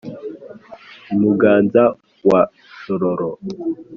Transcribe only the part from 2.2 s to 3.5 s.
wa shororo